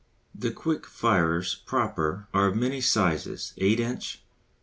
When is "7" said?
4.13-4.21